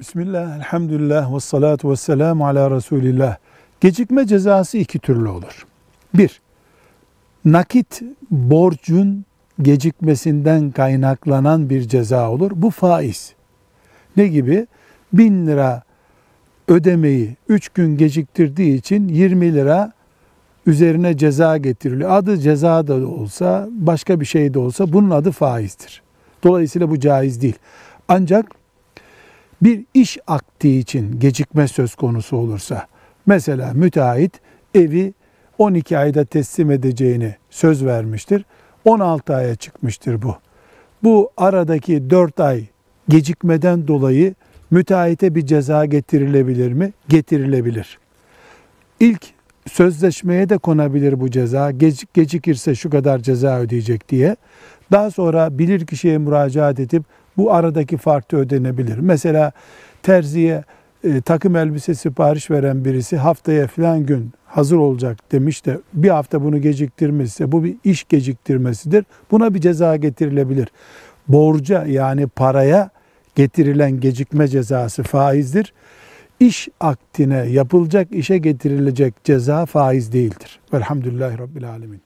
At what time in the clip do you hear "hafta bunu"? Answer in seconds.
66.10-66.60